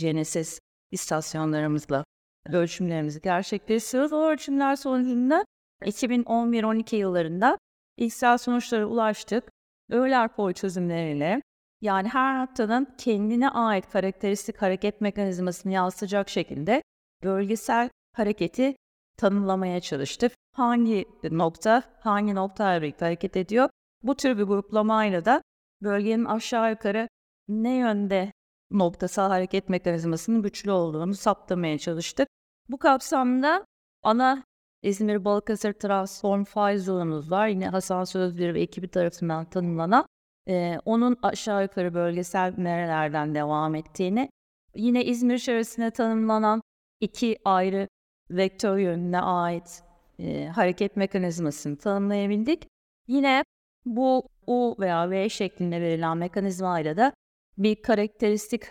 GNSS 0.00 0.58
istasyonlarımızla 0.90 2.04
ölçümlerimizi 2.52 3.20
gerçekleştiriyoruz. 3.20 4.12
O 4.12 4.22
ölçümler 4.22 4.76
sonucunda 4.76 5.44
2011-12 5.82 6.96
yıllarında 6.96 7.58
İksel 7.96 8.38
sonuçlara 8.38 8.86
ulaştık. 8.86 9.44
Euler-Poy 9.90 10.52
çözümleriyle 10.52 11.42
yani 11.80 12.08
her 12.08 12.40
noktanın 12.40 12.88
kendine 12.98 13.50
ait 13.50 13.90
karakteristik 13.90 14.62
hareket 14.62 15.00
mekanizmasını 15.00 15.72
yansıtacak 15.72 16.28
şekilde 16.28 16.82
bölgesel 17.22 17.90
hareketi 18.12 18.76
tanımlamaya 19.16 19.80
çalıştık. 19.80 20.32
Hangi 20.52 21.04
nokta, 21.30 21.82
hangi 22.00 22.34
nokta 22.34 22.82
birlikte 22.82 23.04
hareket 23.04 23.36
ediyor? 23.36 23.68
Bu 24.02 24.16
tür 24.16 24.38
bir 24.38 24.42
gruplamayla 24.42 25.24
da 25.24 25.42
bölgenin 25.82 26.24
aşağı 26.24 26.70
yukarı 26.70 27.08
ne 27.48 27.76
yönde 27.76 28.32
noktasal 28.70 29.28
hareket 29.28 29.68
mekanizmasının 29.68 30.42
güçlü 30.42 30.70
olduğunu 30.70 31.14
saptamaya 31.14 31.78
çalıştık. 31.78 32.28
Bu 32.68 32.78
kapsamda 32.78 33.66
ana 34.02 34.44
İzmir 34.82 35.24
Balıkesir 35.24 35.72
Transform 35.72 36.44
File 36.44 36.78
zonumuz 36.78 37.30
var. 37.30 37.48
Yine 37.48 37.68
Hasan 37.68 38.04
Sözbir 38.04 38.54
ve 38.54 38.60
ekibi 38.60 38.88
tarafından 38.88 39.44
tanımlanan. 39.44 40.06
E, 40.48 40.78
onun 40.84 41.16
aşağı 41.22 41.62
yukarı 41.62 41.94
bölgesel 41.94 42.54
nerelerden 42.58 43.34
devam 43.34 43.74
ettiğini, 43.74 44.30
yine 44.74 45.04
İzmir 45.04 45.38
çevresine 45.38 45.90
tanımlanan 45.90 46.62
iki 47.00 47.38
ayrı 47.44 47.88
vektör 48.30 48.78
yönüne 48.78 49.20
ait 49.20 49.82
e, 50.18 50.46
hareket 50.46 50.96
mekanizmasını 50.96 51.76
tanımlayabildik. 51.78 52.68
Yine 53.08 53.44
bu 53.86 54.28
U 54.46 54.76
veya 54.78 55.10
V 55.10 55.28
şeklinde 55.28 55.80
verilen 55.80 56.16
mekanizmayla 56.16 56.96
da 56.96 57.12
bir 57.58 57.82
karakteristik 57.82 58.62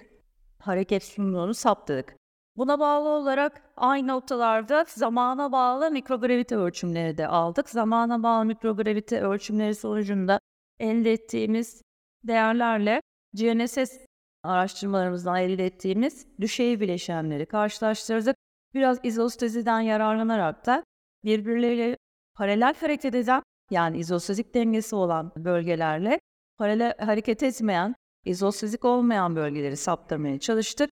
hareket 0.60 1.04
sunumunu 1.04 1.54
saptadık. 1.54 2.16
Buna 2.58 2.80
bağlı 2.80 3.10
olarak 3.10 3.62
aynı 3.78 4.08
noktalarda 4.08 4.86
zamana 4.88 5.52
bağlı 5.52 5.92
mikrogravite 5.92 6.56
ölçümleri 6.56 7.18
de 7.18 7.28
aldık. 7.28 7.70
Zamana 7.70 8.24
bağlı 8.24 8.46
mikrogravite 8.46 9.22
ölçümleri 9.22 9.76
sonucunda 9.76 10.40
elde 10.80 11.14
ettiğimiz 11.14 11.82
değerlerle 12.24 13.02
GNSS 13.34 13.98
araştırmalarımızdan 14.44 15.40
elde 15.40 15.66
ettiğimiz 15.66 16.28
düşey 16.42 16.80
bileşenleri 16.80 17.46
karşılaştırdık. 17.46 18.36
Biraz 18.74 19.00
izosteziden 19.04 19.80
yararlanarak 19.80 20.66
da 20.66 20.84
birbirleriyle 21.24 21.98
paralel 22.36 22.74
hareket 22.74 23.16
eden 23.16 23.44
yani 23.72 23.98
izostazik 23.98 24.54
dengesi 24.54 24.96
olan 24.96 25.32
bölgelerle 25.38 26.20
paralel 26.58 26.98
hareket 26.98 27.44
etmeyen, 27.44 27.96
izostazik 28.26 28.86
olmayan 28.86 29.36
bölgeleri 29.36 29.78
saptamaya 29.78 30.40
çalıştık. 30.40 30.90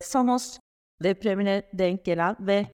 Samos 0.00 0.58
depremine 1.02 1.62
denk 1.72 2.04
gelen 2.04 2.36
ve 2.40 2.66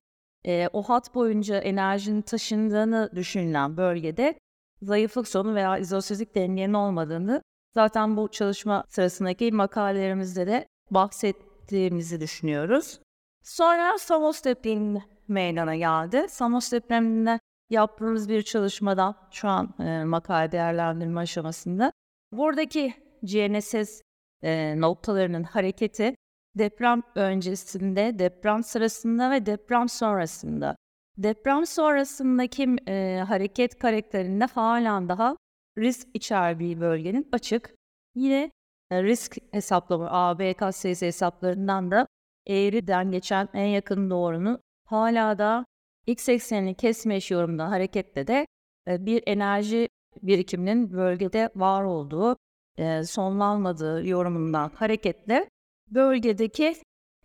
e, 0.45 0.69
o 0.73 0.83
hat 0.83 1.15
boyunca 1.15 1.57
enerjinin 1.57 2.21
taşındığını 2.21 3.09
düşünülen 3.15 3.77
bölgede 3.77 4.39
zayıflık 4.81 5.27
sonu 5.27 5.55
veya 5.55 5.77
izostatik 5.77 6.35
dengenin 6.35 6.73
olmadığını 6.73 7.41
zaten 7.75 8.17
bu 8.17 8.27
çalışma 8.27 8.83
sırasındaki 8.89 9.51
makalelerimizde 9.51 10.47
de 10.47 10.67
bahsettiğimizi 10.91 12.21
düşünüyoruz. 12.21 12.99
Sonra 13.43 13.97
Samos 13.97 14.43
depremi 14.43 15.05
meydana 15.27 15.75
geldi. 15.75 16.25
Samos 16.29 16.71
depreminde 16.71 17.39
yaptığımız 17.69 18.29
bir 18.29 18.41
çalışmadan 18.41 19.15
şu 19.31 19.47
an 19.47 19.73
e, 19.79 20.03
makale 20.03 20.51
değerlendirme 20.51 21.19
aşamasında 21.21 21.91
buradaki 22.31 22.93
GNSS 23.23 24.01
e, 24.43 24.81
noktalarının 24.81 25.43
hareketi 25.43 26.15
deprem 26.57 27.01
öncesinde, 27.15 28.19
deprem 28.19 28.63
sırasında 28.63 29.31
ve 29.31 29.45
deprem 29.45 29.89
sonrasında. 29.89 30.75
Deprem 31.17 31.65
sonrasındaki 31.65 32.75
e, 32.87 33.23
hareket 33.27 33.79
karakterinde 33.79 34.45
halen 34.45 35.09
daha 35.09 35.37
risk 35.77 36.07
içerdiği 36.13 36.81
bölgenin 36.81 37.29
açık. 37.31 37.75
Yine 38.15 38.51
e, 38.91 39.03
risk 39.03 39.37
hesaplama 39.51 40.07
AB 40.11 40.53
katsayısı 40.53 41.05
hesaplarından 41.05 41.91
da 41.91 42.07
eğriden 42.47 43.11
geçen 43.11 43.49
en 43.53 43.67
yakın 43.67 44.09
doğrunun 44.09 44.59
hala 44.85 45.37
da 45.37 45.65
x 46.09 46.29
eksenini 46.29 46.73
kesme 46.73 47.15
eş 47.15 47.31
yorumdan 47.31 47.69
hareketle 47.69 48.27
de 48.27 48.47
e, 48.87 49.05
bir 49.05 49.23
enerji 49.27 49.89
birikiminin 50.23 50.93
bölgede 50.93 51.49
var 51.55 51.83
olduğu, 51.83 52.37
e, 52.77 53.03
sonlanmadığı 53.03 54.07
yorumundan 54.07 54.71
hareketle 54.75 55.49
bölgedeki 55.87 56.75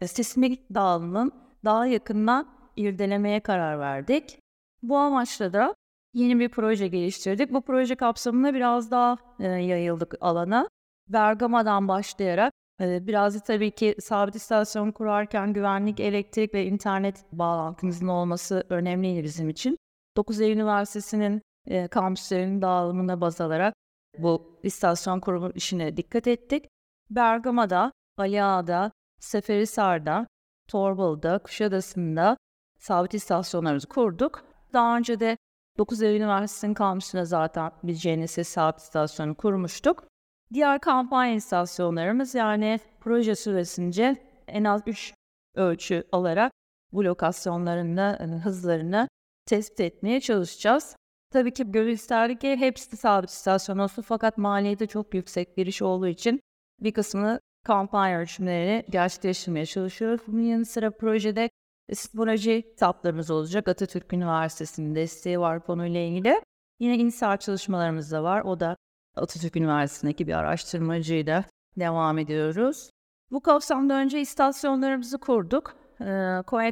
e, 0.00 0.06
sismik 0.06 0.74
dağılımın 0.74 1.32
daha 1.64 1.86
yakından 1.86 2.48
irdelemeye 2.76 3.40
karar 3.40 3.78
verdik. 3.78 4.38
Bu 4.82 4.98
amaçla 4.98 5.52
da 5.52 5.74
yeni 6.14 6.38
bir 6.38 6.48
proje 6.48 6.88
geliştirdik. 6.88 7.52
Bu 7.52 7.62
proje 7.62 7.94
kapsamında 7.94 8.54
biraz 8.54 8.90
daha 8.90 9.16
yayıldık 9.38 10.14
alana. 10.20 10.68
Bergama'dan 11.08 11.88
başlayarak 11.88 12.53
biraz 12.80 13.34
da 13.34 13.40
tabii 13.40 13.70
ki 13.70 13.94
sabit 14.00 14.34
istasyon 14.34 14.92
kurarken 14.92 15.52
güvenlik, 15.52 16.00
elektrik 16.00 16.54
ve 16.54 16.66
internet 16.66 17.24
bağlantımızın 17.32 18.08
olması 18.08 18.64
önemliydi 18.68 19.24
bizim 19.24 19.48
için. 19.48 19.78
9 20.16 20.40
Eylül 20.40 20.56
Üniversitesi'nin 20.56 21.42
e, 21.66 21.88
kampüslerinin 21.88 22.62
dağılımına 22.62 23.20
baz 23.20 23.40
alarak 23.40 23.74
bu 24.18 24.58
istasyon 24.62 25.20
kurumu 25.20 25.50
işine 25.54 25.96
dikkat 25.96 26.26
ettik. 26.26 26.66
Bergama'da 27.10 27.92
Ali 28.18 28.42
Ağa'da 28.42 28.92
Seferihisar'da, 29.20 30.26
Torbalı'da, 30.68 31.38
Kuşadası'nda 31.38 32.36
sabit 32.78 33.14
istasyonlarımızı 33.14 33.88
kurduk. 33.88 34.44
Daha 34.72 34.96
önce 34.96 35.20
de 35.20 35.36
9 35.78 36.02
Eylül 36.02 36.20
Üniversitesi'nin 36.20 36.74
kampüsüne 36.74 37.24
zaten 37.24 37.72
biz 37.82 38.02
GNSS 38.02 38.48
sabit 38.48 38.80
istasyonu 38.80 39.34
kurmuştuk. 39.34 40.04
Diğer 40.52 40.80
kampanya 40.80 41.34
istasyonlarımız 41.34 42.34
yani 42.34 42.80
proje 43.00 43.34
süresince 43.34 44.16
en 44.48 44.64
az 44.64 44.82
3 44.86 45.14
ölçü 45.54 46.04
alarak 46.12 46.52
bu 46.92 47.04
lokasyonlarında 47.04 48.18
e, 48.20 48.24
hızlarını 48.24 49.08
tespit 49.46 49.80
etmeye 49.80 50.20
çalışacağız. 50.20 50.96
Tabii 51.30 51.52
ki 51.52 51.72
gönül 51.72 51.92
isterdi 51.92 52.38
ki 52.38 52.56
hepsi 52.56 52.96
sabit 52.96 53.30
istasyon 53.30 53.78
olsun 53.78 54.02
fakat 54.02 54.38
maliyeti 54.38 54.88
çok 54.88 55.14
yüksek 55.14 55.56
bir 55.56 55.66
iş 55.66 55.82
olduğu 55.82 56.08
için 56.08 56.40
bir 56.80 56.92
kısmını 56.92 57.40
kampanya 57.64 58.20
ölçümleri 58.20 58.84
gerçekleştirmeye 58.90 59.66
çalışıyoruz. 59.66 60.20
Bunun 60.26 60.42
yanı 60.42 60.64
sıra 60.64 60.90
projede 60.90 61.50
sismoloji 61.92 62.62
kitaplarımız 62.70 63.30
olacak. 63.30 63.68
Atatürk 63.68 64.12
Üniversitesi'nin 64.12 64.94
desteği 64.94 65.40
var 65.40 65.66
konuyla 65.66 66.00
ilgili. 66.00 66.40
Yine 66.80 66.96
inşaat 66.98 67.40
çalışmalarımız 67.40 68.12
da 68.12 68.22
var. 68.22 68.40
O 68.40 68.60
da 68.60 68.76
Atatürk 69.16 69.56
Üniversitesi'ndeki 69.56 70.26
bir 70.26 70.32
araştırmacıyla 70.32 71.44
devam 71.76 72.18
ediyoruz. 72.18 72.90
Bu 73.30 73.40
kapsamda 73.40 73.94
önce 73.94 74.20
istasyonlarımızı 74.20 75.18
kurduk. 75.18 75.76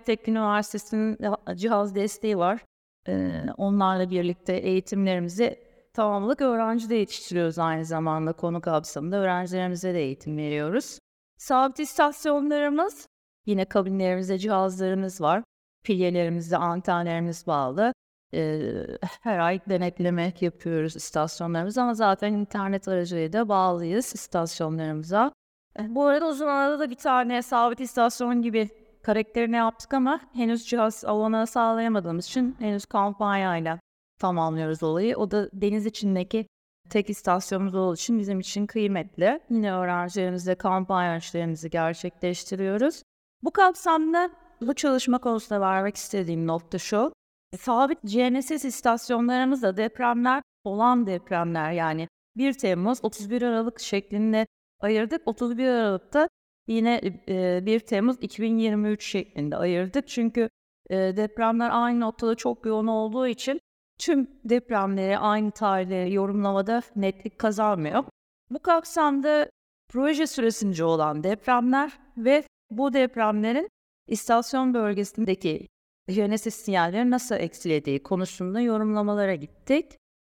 Teknik 0.07 0.29
Üniversitesi'nin 0.29 1.19
cihaz 1.55 1.95
desteği 1.95 2.39
var. 2.39 2.61
Ee, 3.09 3.45
onlarla 3.57 4.11
birlikte 4.11 4.53
eğitimlerimizi 4.53 5.59
tamamladık. 5.95 6.41
Öğrenci 6.41 6.91
de 6.91 6.95
yetiştiriyoruz 6.95 7.59
aynı 7.59 7.85
zamanda 7.85 8.33
konu 8.33 8.61
kapsamında. 8.61 9.17
Öğrencilerimize 9.17 9.95
de 9.95 10.01
eğitim 10.01 10.37
veriyoruz. 10.37 10.99
Sabit 11.39 11.81
istasyonlarımız, 11.81 13.07
yine 13.47 13.65
kabinlerimizde 13.65 14.39
cihazlarımız 14.39 15.21
var. 15.21 15.43
Pilyelerimize, 15.85 16.57
antenlerimiz 16.57 17.47
bağlı. 17.47 17.93
Ee, 18.35 18.87
her 19.21 19.39
ay 19.39 19.61
denetleme 19.69 20.33
yapıyoruz 20.41 20.97
istasyonlarımıza 20.97 21.83
ama 21.83 21.95
zaten 21.95 22.33
internet 22.33 22.89
aracılığıyla 22.89 23.49
bağlıyız 23.49 24.15
istasyonlarımıza. 24.15 25.33
Bu 25.79 26.05
arada 26.05 26.29
uzun 26.29 26.47
arada 26.47 26.79
da 26.79 26.91
bir 26.91 26.95
tane 26.95 27.43
sabit 27.43 27.81
istasyon 27.81 28.43
gibi 28.43 28.69
karakterini 29.03 29.57
yaptık 29.57 29.95
ama 29.95 30.21
henüz 30.33 30.67
cihaz 30.67 31.05
alana 31.05 31.47
sağlayamadığımız 31.47 32.27
için 32.27 32.57
henüz 32.59 32.87
kampanyayla 32.87 33.79
tamamlıyoruz 34.19 34.83
olayı. 34.83 35.17
O 35.17 35.31
da 35.31 35.49
deniz 35.53 35.87
içindeki 35.87 36.47
tek 36.91 37.11
istasyonumuz 37.11 37.75
olduğu 37.75 37.95
için 37.95 38.19
bizim 38.19 38.41
için 38.41 38.67
kıymetli. 38.67 39.41
Yine 39.51 39.73
öğrencilerimizle 39.73 40.55
kampanya 40.55 41.17
işlerimizi 41.17 41.71
gerçekleştiriyoruz. 41.71 43.03
Bu 43.43 43.51
kapsamda 43.51 44.31
bu 44.61 44.75
çalışma 44.75 45.19
konusunda 45.19 45.61
vermek 45.61 45.97
istediğim 45.97 46.47
nokta 46.47 46.79
şu. 46.79 47.13
Sabit 47.59 48.03
GNSS 48.03 48.65
istasyonlarımızda 48.65 49.77
depremler 49.77 50.43
olan 50.65 51.07
depremler 51.07 51.73
yani 51.73 52.09
1 52.37 52.53
Temmuz 52.53 52.99
31 53.03 53.43
Aralık 53.43 53.81
şeklinde 53.81 54.47
ayırdık. 54.81 55.23
31 55.29 55.67
Aralık'ta 55.67 56.29
yine 56.67 57.01
e, 57.29 57.67
1 57.67 57.81
Temmuz 57.81 58.17
2023 58.21 59.05
şeklinde 59.07 59.57
ayırdık. 59.57 60.09
Çünkü 60.09 60.49
e, 60.91 60.97
depremler 60.97 61.71
aynı 61.73 62.01
noktada 62.01 62.35
çok 62.35 62.67
yoğun 62.67 62.87
olduğu 62.87 63.27
için 63.27 63.61
tüm 63.99 64.31
depremleri 64.45 65.19
aynı 65.19 65.51
tarihleri 65.51 66.13
yorumlamada 66.13 66.83
netlik 66.97 67.39
kazanmıyor. 67.39 68.05
Bu 68.51 68.59
kapsamda 68.59 69.51
proje 69.89 70.27
süresince 70.27 70.85
olan 70.85 71.25
depremler 71.25 71.93
ve 72.17 72.45
bu 72.71 72.93
depremlerin 72.93 73.69
istasyon 74.07 74.75
bölgesindeki 74.75 75.69
GNSS 76.09 76.55
sinyalleri 76.55 77.11
nasıl 77.11 77.35
etkilediği 77.35 78.03
konusunda 78.03 78.61
yorumlamalara 78.61 79.35
gittik. 79.35 79.87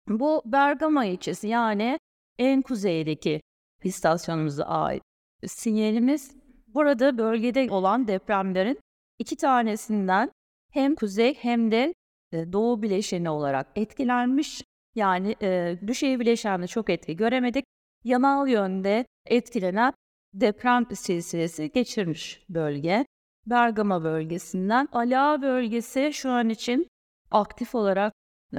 Bu 0.08 0.42
Bergama 0.44 1.04
ilçesi 1.04 1.48
yani 1.48 1.98
en 2.38 2.62
kuzeydeki 2.62 3.40
istasyonumuza 3.84 4.64
ait 4.64 5.02
sinyalimiz 5.46 6.36
burada 6.66 7.18
bölgede 7.18 7.70
olan 7.70 8.08
depremlerin 8.08 8.78
iki 9.18 9.36
tanesinden 9.36 10.30
hem 10.72 10.94
kuzey 10.94 11.34
hem 11.34 11.70
de 11.70 11.94
e, 12.32 12.52
doğu 12.52 12.82
bileşeni 12.82 13.30
olarak 13.30 13.66
etkilenmiş. 13.76 14.62
Yani 14.94 15.36
e, 15.42 15.78
düşey 15.86 16.20
bileşende 16.20 16.66
çok 16.66 16.90
etki 16.90 17.16
göremedik. 17.16 17.64
Yanal 18.04 18.48
yönde 18.48 19.06
etkilenen 19.26 19.92
deprem 20.34 20.86
silsilesi 20.94 21.70
geçirmiş 21.72 22.44
bölge. 22.48 23.06
Bergama 23.46 24.04
bölgesinden. 24.04 24.88
Ala 24.92 25.42
bölgesi 25.42 26.10
şu 26.12 26.30
an 26.30 26.48
için 26.48 26.88
aktif 27.30 27.74
olarak 27.74 28.12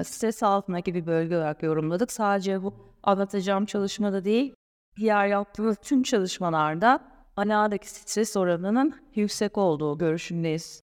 stres 0.03 0.43
altındaki 0.43 0.93
bir 0.95 1.05
bölge 1.05 1.37
olarak 1.37 1.63
yorumladık. 1.63 2.11
Sadece 2.11 2.63
bu 2.63 2.73
anlatacağım 3.03 3.65
çalışmada 3.65 4.25
değil, 4.25 4.55
diğer 4.97 5.27
yaptığımız 5.27 5.77
tüm 5.77 6.03
çalışmalarda 6.03 6.99
Ala'daki 7.37 7.89
stres 7.89 8.37
oranının 8.37 8.95
yüksek 9.15 9.57
olduğu 9.57 9.97
görüşündeyiz. 9.97 10.81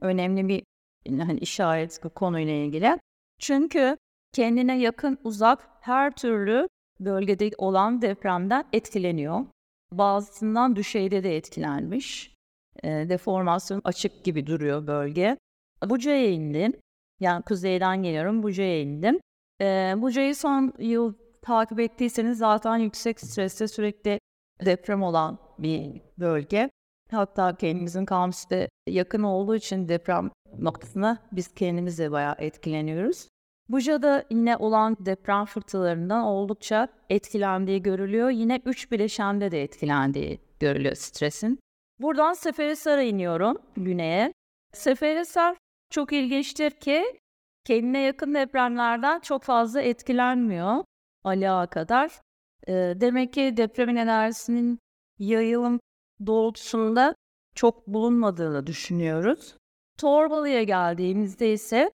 Önemli 0.00 0.48
bir 0.48 0.62
hani 1.08 1.38
işaret 1.38 2.00
bu 2.04 2.10
konuyla 2.10 2.52
ilgili. 2.52 2.98
Çünkü 3.38 3.96
kendine 4.32 4.78
yakın 4.78 5.18
uzak 5.24 5.68
her 5.80 6.10
türlü 6.10 6.68
bölgede 7.00 7.50
olan 7.58 8.02
depremden 8.02 8.64
etkileniyor. 8.72 9.46
Bazısından 9.92 10.76
düşeyde 10.76 11.24
de 11.24 11.36
etkilenmiş. 11.36 12.34
E, 12.84 12.88
deformasyon 13.08 13.80
açık 13.84 14.24
gibi 14.24 14.46
duruyor 14.46 14.86
bölge. 14.86 15.36
Buca'ya 15.86 16.30
indim. 16.30 16.72
Yani 17.20 17.42
kuzeyden 17.42 18.02
geliyorum 18.02 18.42
Buca'ya 18.42 18.80
indim. 18.80 19.20
E, 19.60 19.94
Buca'yı 19.96 20.36
son 20.36 20.72
yıl 20.78 21.14
takip 21.42 21.80
ettiyseniz 21.80 22.38
zaten 22.38 22.76
yüksek 22.76 23.20
streste 23.20 23.68
sürekli 23.68 24.20
deprem 24.64 25.02
olan 25.02 25.38
bir 25.58 26.02
bölge. 26.18 26.70
Hatta 27.10 27.56
kendimizin 27.56 28.04
kampüste 28.04 28.68
yakın 28.86 29.22
olduğu 29.22 29.56
için 29.56 29.88
deprem 29.88 30.30
noktasına 30.58 31.18
biz 31.32 31.54
kendimiz 31.54 31.98
de 31.98 32.10
bayağı 32.10 32.34
etkileniyoruz. 32.38 33.28
Buca'da 33.68 34.24
yine 34.30 34.56
olan 34.56 34.96
deprem 35.00 35.44
fırtınalarından 35.44 36.24
oldukça 36.24 36.88
etkilendiği 37.10 37.82
görülüyor. 37.82 38.30
Yine 38.30 38.60
üç 38.64 38.92
bileşende 38.92 39.50
de 39.50 39.62
etkilendiği 39.62 40.40
görülüyor 40.60 40.94
stresin. 40.94 41.58
Buradan 42.00 42.32
Seferihisar'a 42.32 43.02
iniyorum 43.02 43.58
güneye. 43.76 44.32
Seferihisar 44.72 45.56
çok 45.90 46.12
ilginçtir 46.12 46.70
ki 46.70 47.20
kendine 47.64 48.00
yakın 48.00 48.34
depremlerden 48.34 49.20
çok 49.20 49.42
fazla 49.42 49.80
etkilenmiyor 49.80 50.84
Aliağa 51.24 51.66
kadar. 51.66 52.10
E, 52.68 52.72
demek 52.72 53.32
ki 53.32 53.56
depremin 53.56 53.96
enerjisinin 53.96 54.78
yayılım 55.18 55.80
doğrultusunda 56.26 57.14
çok 57.54 57.86
bulunmadığını 57.86 58.66
düşünüyoruz. 58.66 59.56
Torbalı'ya 59.98 60.62
geldiğimizde 60.62 61.52
ise 61.52 61.90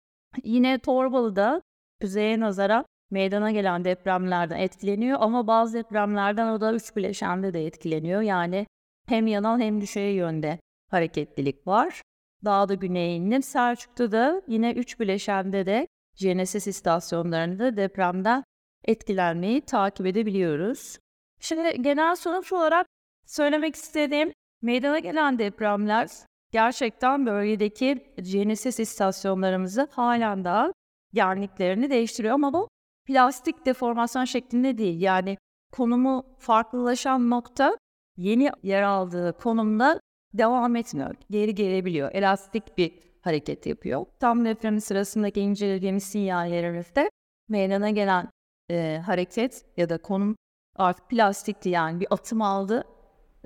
yine 0.45 0.79
Torbalı'da 0.79 1.63
kuzeye 2.01 2.41
nazara 2.41 2.85
meydana 3.11 3.51
gelen 3.51 3.85
depremlerden 3.85 4.59
etkileniyor 4.59 5.19
ama 5.21 5.47
bazı 5.47 5.79
depremlerden 5.79 6.53
o 6.53 6.61
da 6.61 6.75
üç 6.75 6.97
bileşende 6.97 7.53
de 7.53 7.67
etkileniyor. 7.67 8.21
Yani 8.21 8.67
hem 9.09 9.27
yanal 9.27 9.61
hem 9.61 9.81
düşey 9.81 10.15
yönde 10.15 10.59
hareketlilik 10.91 11.67
var. 11.67 12.03
Daha 12.45 12.69
da 12.69 12.75
güneye 12.75 13.17
indim. 13.17 13.43
Selçuk'ta 13.43 14.43
yine 14.49 14.73
üç 14.73 15.01
bileşende 15.01 15.67
de 15.67 15.87
GNSS 16.21 16.67
istasyonlarında 16.67 17.77
depremden 17.77 18.45
etkilenmeyi 18.85 19.61
takip 19.61 20.07
edebiliyoruz. 20.07 20.99
Şimdi 21.41 21.83
genel 21.83 22.17
sonuç 22.17 22.53
olarak 22.53 22.87
söylemek 23.27 23.75
istediğim 23.75 24.33
meydana 24.63 24.99
gelen 24.99 25.39
depremler 25.39 26.09
gerçekten 26.53 27.27
bölgedeki 27.27 28.15
GNSS 28.17 28.81
istasyonlarımızı 28.81 29.89
halen 29.93 30.45
daha 30.45 30.73
yerliklerini 31.13 31.91
değiştiriyor 31.91 32.35
ama 32.35 32.53
bu 32.53 32.69
plastik 33.07 33.67
deformasyon 33.67 34.25
şeklinde 34.25 34.79
değil. 34.79 35.01
Yani 35.01 35.39
konumu 35.73 36.27
farklılaşan 36.39 37.31
nokta 37.31 37.77
yeni 38.17 38.51
yer 38.63 38.83
aldığı 38.83 39.33
konumda 39.39 40.01
devam 40.35 40.77
etmiyor. 40.77 41.15
Geri 41.31 41.55
gelebiliyor. 41.55 42.11
Elastik 42.13 42.79
bir 42.79 42.99
hareket 43.21 43.67
yapıyor. 43.67 44.07
Tam 44.21 44.45
depremin 44.45 44.79
sırasındaki 44.79 45.41
incelediğimiz 45.41 46.05
sinyallerimizde 46.05 47.11
meydana 47.49 47.91
gelen 47.91 48.29
e, 48.71 49.03
hareket 49.07 49.65
ya 49.77 49.89
da 49.89 49.99
konum 49.99 50.37
artık 50.77 51.11
plastikti 51.11 51.69
yani 51.69 52.01
bir 52.01 52.07
atım 52.11 52.43
aldı 52.43 52.85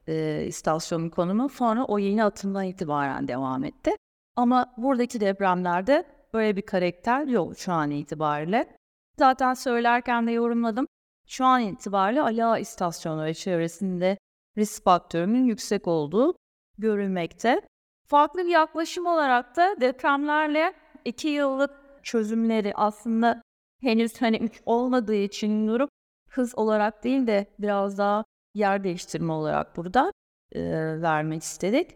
e, 0.06 0.44
istasyonun 0.46 1.08
konumu. 1.08 1.48
Sonra 1.48 1.84
o 1.84 1.98
yeni 1.98 2.24
atımdan 2.24 2.64
itibaren 2.64 3.28
devam 3.28 3.64
etti. 3.64 3.90
Ama 4.36 4.74
buradaki 4.76 5.20
depremlerde 5.20 6.04
böyle 6.34 6.56
bir 6.56 6.62
karakter 6.62 7.26
yok 7.26 7.58
şu 7.58 7.72
an 7.72 7.90
itibariyle. 7.90 8.76
Zaten 9.18 9.54
söylerken 9.54 10.26
de 10.26 10.32
yorumladım. 10.32 10.86
Şu 11.28 11.44
an 11.44 11.62
itibariyle 11.62 12.22
Ala 12.22 12.58
istasyonu 12.58 13.24
ve 13.24 13.34
çevresinde 13.34 14.18
risk 14.58 14.84
faktörünün 14.84 15.44
yüksek 15.44 15.88
olduğu 15.88 16.36
görülmekte. 16.78 17.60
Farklı 18.08 18.44
bir 18.44 18.50
yaklaşım 18.50 19.06
olarak 19.06 19.56
da 19.56 19.76
depremlerle 19.80 20.74
iki 21.04 21.28
yıllık 21.28 21.70
çözümleri 22.02 22.72
aslında 22.74 23.42
henüz 23.80 24.22
hani 24.22 24.36
üç 24.36 24.62
olmadığı 24.66 25.14
için 25.14 25.68
durup 25.68 25.90
hız 26.30 26.58
olarak 26.58 27.04
değil 27.04 27.26
de 27.26 27.46
biraz 27.58 27.98
daha 27.98 28.24
yer 28.54 28.84
değiştirme 28.84 29.32
olarak 29.32 29.76
burada 29.76 30.12
e, 30.52 30.62
vermek 31.02 31.42
istedik. 31.42 31.90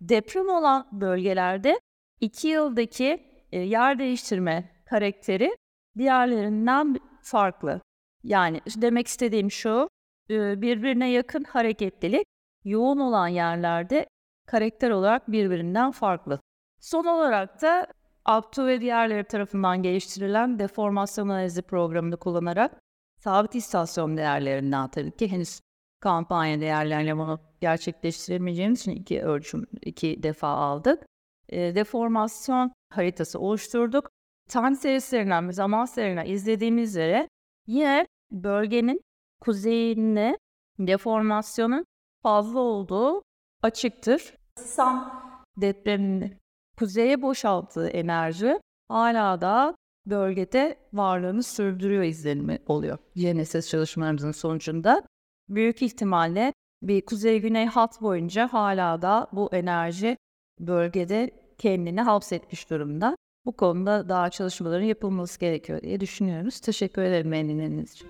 Deprem 0.00 0.48
olan 0.48 0.88
bölgelerde 0.92 1.80
iki 2.20 2.48
yıldaki 2.48 3.26
e, 3.52 3.58
yer 3.60 3.98
değiştirme 3.98 4.70
karakteri 4.86 5.56
diğerlerinden 5.98 6.96
farklı. 7.22 7.80
Yani 8.24 8.60
demek 8.76 9.06
istediğim 9.06 9.50
şu, 9.50 9.88
birbirine 10.30 11.10
yakın 11.10 11.44
hareketlilik 11.44 12.26
yoğun 12.64 12.98
olan 12.98 13.28
yerlerde 13.28 14.06
karakter 14.46 14.90
olarak 14.90 15.32
birbirinden 15.32 15.90
farklı. 15.90 16.40
Son 16.80 17.04
olarak 17.04 17.62
da 17.62 17.86
Aptu 18.24 18.66
ve 18.66 18.80
diğerleri 18.80 19.24
tarafından 19.24 19.82
geliştirilen 19.82 20.58
deformasyon 20.58 21.28
analizi 21.28 21.62
programını 21.62 22.16
kullanarak 22.16 22.80
sabit 23.18 23.54
istasyon 23.54 24.16
değerlerinden 24.16 24.88
tabii 24.88 25.16
ki 25.16 25.32
henüz 25.32 25.60
kampanya 26.00 26.60
değerlerle 26.60 27.16
bunu 27.16 27.40
gerçekleştiremeyeceğimiz 27.60 28.80
için 28.80 28.92
iki 28.92 29.22
ölçüm, 29.22 29.66
iki 29.82 30.22
defa 30.22 30.48
aldık. 30.48 31.06
E, 31.48 31.74
deformasyon 31.74 32.72
haritası 32.90 33.40
oluşturduk. 33.40 34.10
Time 34.48 34.76
serislerinden 34.76 35.48
ve 35.48 35.52
zaman 35.52 35.84
serilerinden 35.84 36.26
izlediğimiz 36.26 36.90
üzere 36.90 37.28
yine 37.66 38.06
bölgenin 38.30 39.00
kuzeyinde 39.40 40.38
deformasyonun 40.78 41.84
fazla 42.22 42.60
olduğu 42.60 43.22
açıktır. 43.62 44.34
Sam 44.56 45.22
depremin 45.56 46.36
kuzeye 46.78 47.22
boşalttığı 47.22 47.88
enerji 47.88 48.60
hala 48.88 49.40
da 49.40 49.74
bölgede 50.06 50.76
varlığını 50.92 51.42
sürdürüyor 51.42 52.02
izlenimi 52.02 52.58
oluyor. 52.66 52.98
GNSS 53.16 53.70
çalışmalarımızın 53.70 54.32
sonucunda 54.32 55.02
büyük 55.48 55.82
ihtimalle 55.82 56.52
bir 56.82 57.06
kuzey-güney 57.06 57.66
hat 57.66 58.02
boyunca 58.02 58.48
hala 58.48 59.02
da 59.02 59.26
bu 59.32 59.48
enerji 59.52 60.16
bölgede 60.58 61.30
kendini 61.58 62.00
hapsetmiş 62.00 62.70
durumda. 62.70 63.16
Bu 63.46 63.52
konuda 63.52 64.08
daha 64.08 64.30
çalışmaların 64.30 64.84
yapılması 64.84 65.40
gerekiyor 65.40 65.82
diye 65.82 66.00
düşünüyoruz. 66.00 66.60
Teşekkür 66.60 67.02
ederim 67.02 67.32
beğenileriniz 67.32 67.92
için. 67.92 68.08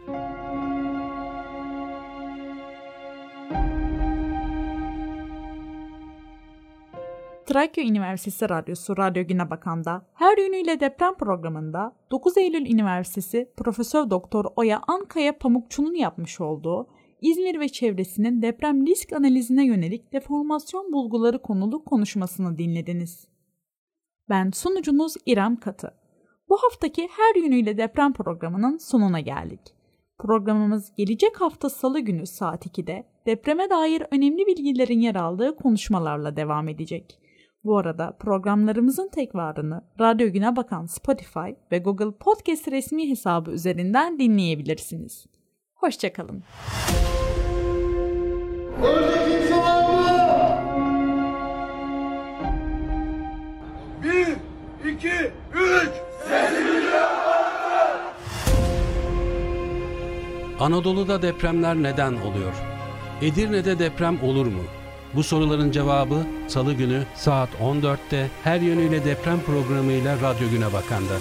Trakya 7.51 7.85
Üniversitesi 7.85 8.49
Radyosu 8.49 8.97
Radyo 8.97 9.27
Güne 9.27 9.51
Bakan'da 9.51 10.07
her 10.15 10.39
yönüyle 10.39 10.81
deprem 10.81 11.15
programında 11.15 11.97
9 12.11 12.39
Eylül 12.39 12.71
Üniversitesi 12.71 13.53
Profesör 13.57 14.11
Doktor 14.11 14.45
Oya 14.57 14.81
Ankaya 14.89 15.39
Pamukçu'nun 15.39 15.95
yapmış 15.95 16.41
olduğu 16.41 16.89
İzmir 17.21 17.61
ve 17.61 17.69
çevresinin 17.69 18.43
deprem 18.43 18.87
risk 18.87 19.13
analizine 19.13 19.67
yönelik 19.67 20.13
deformasyon 20.13 20.93
bulguları 20.93 21.43
konulu 21.43 21.85
konuşmasını 21.85 22.59
dinlediniz. 22.59 23.29
Ben 24.29 24.51
sunucunuz 24.51 25.15
İrem 25.27 25.57
Katı. 25.57 25.95
Bu 26.49 26.57
haftaki 26.57 27.09
her 27.17 27.43
yönüyle 27.43 27.79
deprem 27.79 28.13
programının 28.13 28.77
sonuna 28.77 29.21
geldik. 29.21 29.61
Programımız 30.19 30.93
gelecek 30.97 31.41
hafta 31.41 31.71
salı 31.71 32.01
günü 32.01 32.27
saat 32.27 32.67
2'de 32.67 33.07
depreme 33.27 33.71
dair 33.71 34.03
önemli 34.11 34.47
bilgilerin 34.47 35.01
yer 35.01 35.15
aldığı 35.15 35.57
konuşmalarla 35.57 36.37
devam 36.37 36.69
edecek. 36.69 37.21
Bu 37.65 37.79
arada 37.79 38.17
programlarımızın 38.21 39.09
tekvarını 39.09 39.83
Radyo 40.01 40.33
Güne 40.33 40.57
Bakan 40.57 40.87
Spotify 40.87 41.51
ve 41.73 41.79
Google 41.79 42.11
Podcast 42.11 42.69
resmi 42.69 43.11
hesabı 43.11 43.51
üzerinden 43.51 44.19
dinleyebilirsiniz. 44.19 45.27
Hoşçakalın. 45.75 46.43
Orada 48.83 49.15
kimse 49.29 49.57
var 49.57 49.91
mı? 49.91 50.07
Bir, 54.03 54.29
iki, 54.91 55.33
üç. 55.55 55.91
Anadolu'da 60.61 61.23
depremler 61.23 61.77
neden 61.77 62.13
oluyor? 62.13 62.55
Edirne'de 63.23 63.79
deprem 63.79 64.23
olur 64.25 64.47
mu? 64.47 64.63
Bu 65.15 65.23
soruların 65.23 65.71
cevabı 65.71 66.27
Salı 66.49 66.73
günü 66.73 67.03
saat 67.15 67.49
14'te 67.63 68.31
her 68.45 68.61
yönüyle 68.61 69.05
deprem 69.05 69.41
programıyla 69.41 70.17
Radyo 70.17 70.51
Güne 70.51 70.73
Bakan'da. 70.73 71.15